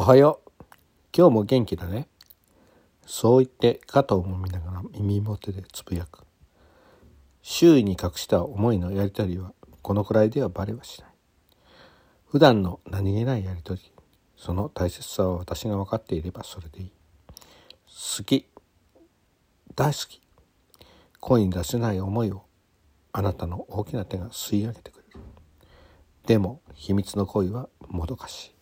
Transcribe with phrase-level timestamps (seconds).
[0.00, 0.64] おはよう。
[1.14, 2.08] 今日も元気だね。
[3.04, 6.20] そう言って肩をもみながら耳元でつぶやく。
[7.42, 9.52] 周囲に隠した思いのやり取りは
[9.82, 11.10] このくらいではバレはしない。
[12.30, 13.92] 普段の何気ないやり取り、
[14.38, 16.92] その大切さは私が分かっていればそれでいい。
[17.86, 18.48] 好き。
[19.76, 20.22] 大好き。
[21.20, 22.44] 声に出せない思いを
[23.12, 25.20] あなたの大きな手が吸い上げてくれる。
[26.24, 28.59] でも秘密の恋はもどかしい。